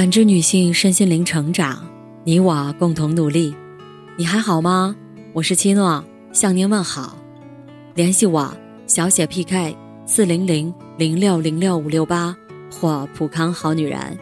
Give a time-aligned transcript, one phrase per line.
[0.00, 1.86] 感知女性身心灵成长，
[2.24, 3.54] 你我共同努力。
[4.16, 4.96] 你还好吗？
[5.34, 6.02] 我是七诺，
[6.32, 7.18] 向您问好。
[7.94, 8.50] 联系我
[8.86, 9.76] 小写 PK
[10.06, 12.34] 四零零零六零六五六八
[12.72, 14.18] 或普康好女人。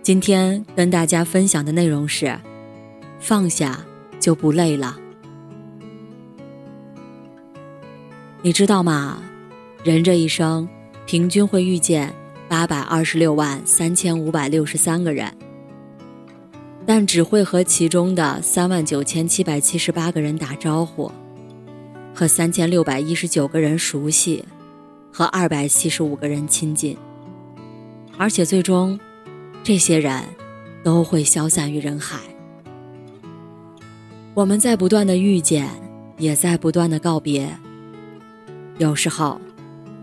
[0.00, 2.34] 今天跟大家分享的内容是：
[3.18, 3.78] 放下
[4.18, 4.96] 就不累了。
[8.40, 9.18] 你知道吗？
[9.84, 10.66] 人这一生
[11.04, 12.10] 平均会遇见
[12.50, 15.32] 八百二十六万三千五百六十三个人，
[16.84, 21.12] 但只会和其中的三万九千七百七十八个人打招呼，
[22.12, 24.44] 和三千六百一十九个人熟悉，
[25.12, 26.96] 和二百七十五个人亲近，
[28.18, 28.98] 而且最终，
[29.62, 30.20] 这些人
[30.82, 32.18] 都会消散于人海。
[34.34, 35.68] 我们在不断的遇见，
[36.18, 37.48] 也在不断的告别。
[38.78, 39.40] 有时候，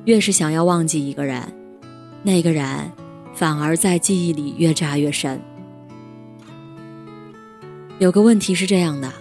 [0.05, 1.43] 越是想要忘记一个人，
[2.23, 2.91] 那个人
[3.33, 5.41] 反而在记忆里越扎越深。
[7.99, 9.11] 有个问题是这样的：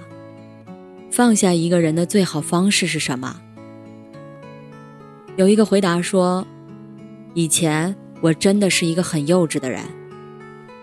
[1.10, 3.40] 放下一个人的最好方式是什么？
[5.36, 6.46] 有一个回答说
[7.34, 9.82] ：“以前我真的是一个很幼稚的人，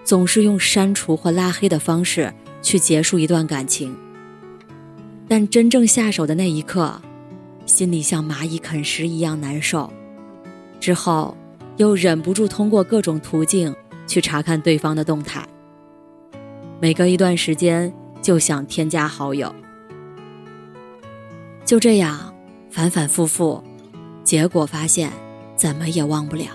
[0.04, 3.96] 总是用删除或拉黑的方式去结束一段感情。
[5.28, 7.02] 但真正下手的那一刻。”
[7.66, 9.90] 心里像蚂蚁啃食一样难受，
[10.82, 11.36] 之后
[11.78, 15.46] 又忍不住通过各种途径去查看对方的动态。
[16.80, 19.54] 每隔一段时间就想添加好友，
[21.66, 22.34] 就这样
[22.70, 23.64] 反反复复，
[24.24, 25.12] 结果发现
[25.56, 26.48] 怎么也忘不了。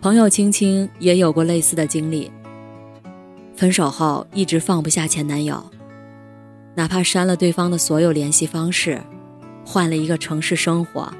[0.00, 2.30] 朋友青青也有过类似的经历，
[3.54, 5.62] 分手后一直放不下前男友。
[6.74, 8.98] 哪怕删了对方的所有联系方式，
[9.64, 11.12] 换了一个城市生活，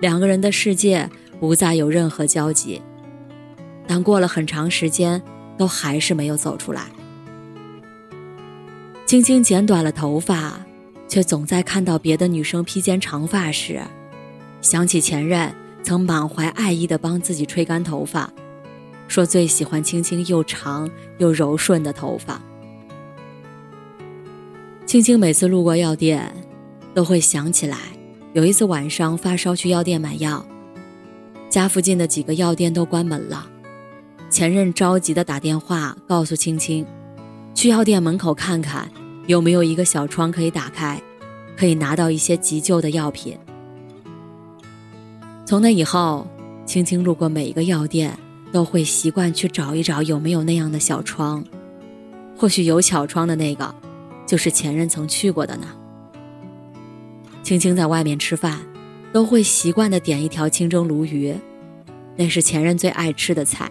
[0.00, 1.08] 两个人的世界
[1.40, 2.80] 不再有任何交集，
[3.86, 5.22] 但过了很长时间，
[5.56, 6.86] 都还是没有走出来。
[9.06, 10.60] 青青剪短了头发，
[11.06, 13.80] 却总在看到别的女生披肩长发时，
[14.60, 18.32] 想起前任曾满怀爱意的帮自己吹干头发，
[19.06, 22.40] 说最喜欢青青又长又柔顺的头发。
[24.86, 26.34] 青青每次路过药店，
[26.94, 27.78] 都会想起来，
[28.34, 30.44] 有一次晚上发烧去药店买药，
[31.48, 33.46] 家附近的几个药店都关门了。
[34.28, 36.84] 前任着急的打电话告诉青青，
[37.54, 38.90] 去药店门口看看
[39.28, 41.00] 有没有一个小窗可以打开，
[41.56, 43.38] 可以拿到一些急救的药品。
[45.46, 46.26] 从那以后，
[46.66, 48.18] 青青路过每一个药店，
[48.50, 51.44] 都会习惯去找一找有没有那样的小窗，
[52.36, 53.72] 或许有小窗的那个。
[54.26, 55.68] 就是前任曾去过的呢。
[57.44, 58.58] 青青在外面吃饭，
[59.12, 61.34] 都会习惯的点一条清蒸鲈鱼，
[62.16, 63.70] 那是前任最爱吃的菜。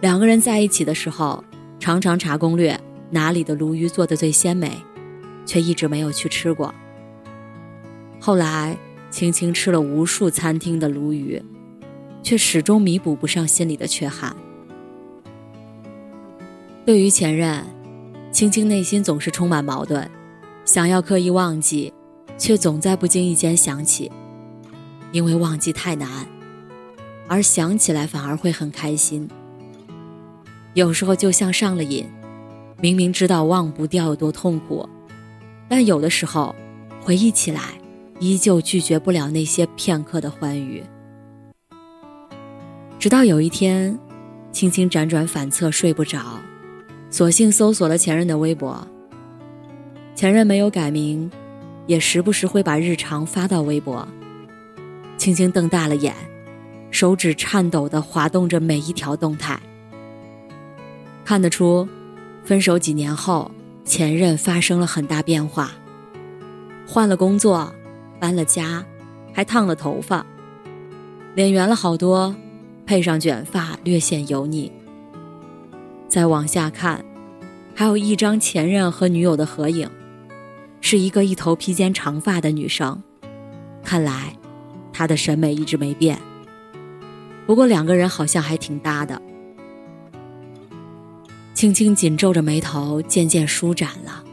[0.00, 1.44] 两个人在一起的时候，
[1.78, 2.78] 常常查攻略
[3.08, 4.76] 哪里的鲈鱼做的最鲜美，
[5.46, 6.74] 却一直没有去吃过。
[8.18, 8.76] 后来，
[9.10, 11.40] 青青吃了无数餐厅的鲈鱼，
[12.20, 14.34] 却始终弥补不上心里的缺憾。
[16.84, 17.64] 对于前任。
[18.32, 20.08] 青青内心总是充满矛盾，
[20.64, 21.92] 想要刻意忘记，
[22.40, 24.10] 却总在不经意间想起，
[25.12, 26.26] 因为忘记太难，
[27.28, 29.28] 而想起来反而会很开心。
[30.72, 32.06] 有时候就像上了瘾，
[32.80, 34.88] 明明知道忘不掉有多痛苦，
[35.68, 36.54] 但有的时候
[37.02, 37.74] 回忆起来，
[38.18, 40.82] 依旧拒绝不了那些片刻的欢愉。
[42.98, 43.98] 直到有一天，
[44.50, 46.40] 轻轻辗转反侧睡不着。
[47.10, 48.86] 索性搜索了前任的微博。
[50.14, 51.30] 前任没有改名，
[51.86, 54.06] 也时不时会把日常发到微博。
[55.16, 56.14] 青青瞪大了眼，
[56.90, 59.60] 手指颤抖地滑动着每一条动态。
[61.24, 61.88] 看得出，
[62.42, 63.50] 分手几年后，
[63.84, 65.72] 前任发生了很大变化，
[66.86, 67.72] 换了工作，
[68.18, 68.84] 搬了家，
[69.32, 70.24] 还烫了头发，
[71.34, 72.34] 脸圆了好多，
[72.86, 74.72] 配上卷发，略显油腻。
[76.08, 77.04] 再往下看，
[77.74, 79.88] 还有一张前任和女友的合影，
[80.80, 83.02] 是一个一头披肩长发的女生。
[83.84, 84.36] 看来，
[84.92, 86.18] 她的审美一直没变。
[87.46, 89.20] 不过两个人好像还挺搭的。
[91.54, 94.24] 青青紧皱着眉头，渐渐舒展了，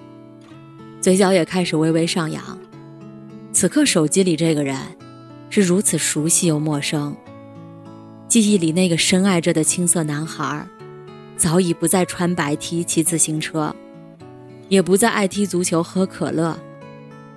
[1.01, 2.57] 嘴角也开始微微上扬。
[3.51, 4.77] 此刻手机里这个人，
[5.49, 7.15] 是如此熟悉又陌生。
[8.27, 10.67] 记忆里那个深爱着的青涩男孩。
[11.35, 13.75] 早已不再穿白 T 骑自行车，
[14.69, 16.57] 也不再爱踢足球喝可乐，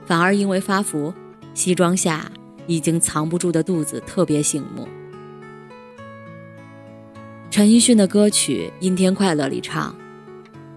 [0.05, 1.12] 反而因为发福，
[1.55, 2.31] 西装下
[2.67, 4.88] 已经藏不住的肚子特别醒目。
[7.50, 9.94] 陈奕迅的歌曲《阴天快乐》里唱：“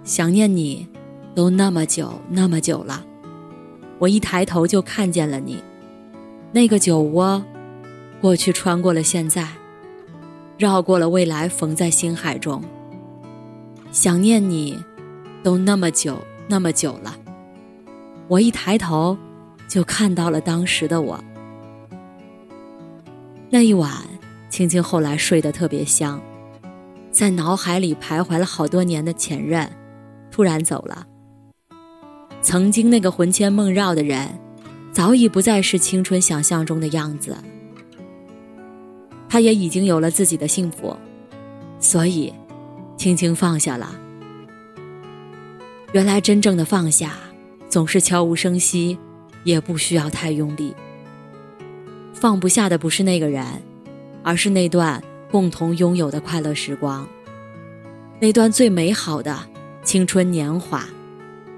[0.03, 0.88] 想念你，
[1.35, 3.03] 都那么久那么久了，
[4.00, 5.63] 我一抬头就看见了你，
[6.51, 7.44] 那个酒窝，
[8.19, 9.47] 过去穿过了现在，
[10.57, 12.63] 绕过了未来，缝在心海中。
[13.91, 14.77] 想念你，
[15.44, 16.17] 都那么久
[16.47, 17.15] 那么久了，
[18.27, 19.17] 我一抬头
[19.67, 21.23] 就看到了当时的我。
[23.49, 23.91] 那一晚，
[24.49, 26.21] 青青后来睡得特别香。”
[27.11, 29.69] 在脑海里徘徊了好多年的前任，
[30.31, 31.05] 突然走了。
[32.41, 34.27] 曾经那个魂牵梦绕的人，
[34.91, 37.37] 早已不再是青春想象中的样子。
[39.29, 40.97] 他也已经有了自己的幸福，
[41.79, 42.33] 所以，
[42.97, 43.95] 轻轻放下了。
[45.93, 47.13] 原来真正的放下，
[47.69, 48.97] 总是悄无声息，
[49.43, 50.75] 也不需要太用力。
[52.13, 53.45] 放不下的不是那个人，
[54.21, 55.01] 而是那段。
[55.31, 57.07] 共同拥有的快乐时光，
[58.19, 59.35] 那段最美好的
[59.83, 60.85] 青春年华，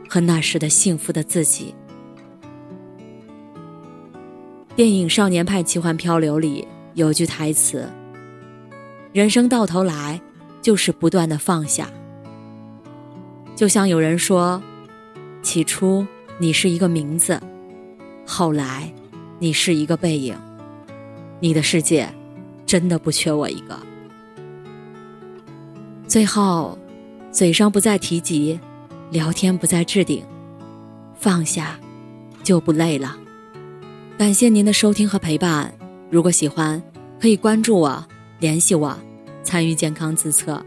[0.07, 1.75] 和那时的幸福的自己。
[4.73, 7.85] 电影《少年派奇幻漂流》里有句台词
[9.11, 10.21] ：“人生到头来
[10.61, 11.89] 就是不断的放下。”
[13.55, 14.61] 就像有人说
[15.41, 16.05] ：“起初
[16.37, 17.41] 你是一个名字，
[18.25, 18.91] 后来
[19.39, 20.35] 你是一个背影，
[21.39, 22.07] 你的世界。”
[22.65, 23.79] 真的不缺我一个。
[26.07, 26.75] 最后，
[27.31, 28.59] 嘴上不再提及，
[29.11, 30.23] 聊天不再置顶，
[31.15, 31.79] 放下，
[32.43, 33.15] 就不累了。
[34.17, 35.71] 感谢您的收听和陪伴。
[36.09, 36.81] 如果喜欢，
[37.21, 38.03] 可以关注我，
[38.39, 38.97] 联系我，
[39.43, 40.65] 参与健康自测。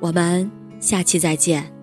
[0.00, 1.73] 我们下期再见。